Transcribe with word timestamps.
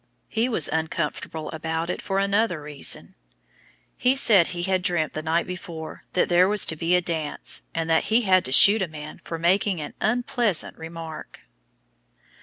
He 0.27 0.49
was 0.49 0.67
uncomfortable 0.67 1.51
about 1.51 1.91
it 1.91 2.01
for 2.01 2.17
another 2.17 2.59
reason. 2.59 3.13
He 3.95 4.15
said 4.15 4.47
he 4.47 4.63
had 4.63 4.81
dreamt 4.81 5.13
the 5.13 5.21
night 5.21 5.45
before 5.45 6.05
that 6.13 6.27
there 6.27 6.49
was 6.49 6.65
to 6.65 6.75
be 6.75 6.95
a 6.95 7.01
dance, 7.01 7.61
and 7.75 7.87
that 7.87 8.05
he 8.05 8.21
had 8.23 8.43
to 8.45 8.51
shoot 8.51 8.81
a 8.81 8.87
man 8.87 9.21
for 9.23 9.37
making 9.37 9.79
"an 9.79 9.93
unpleasant 10.01 10.75
remark." 10.75 11.41